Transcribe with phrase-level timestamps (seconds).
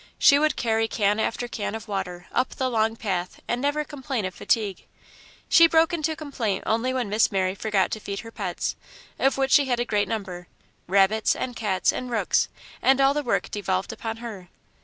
[0.17, 4.25] She would carry can after can of water up the long path and never complain
[4.25, 4.85] of fatigue.
[5.47, 8.75] She broke into complaint only when Miss Mary forgot to feed her pets,
[9.19, 10.47] of which she had a great number
[10.87, 12.49] rabbits, and cats, and rooks,
[12.81, 14.49] and all the work devolved upon her.